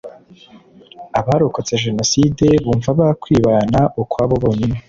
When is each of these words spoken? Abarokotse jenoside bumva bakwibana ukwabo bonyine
Abarokotse 1.19 1.73
jenoside 1.85 2.45
bumva 2.63 2.89
bakwibana 2.99 3.79
ukwabo 4.01 4.35
bonyine 4.43 4.77